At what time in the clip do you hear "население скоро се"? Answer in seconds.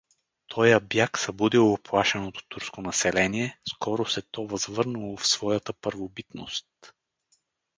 2.81-4.21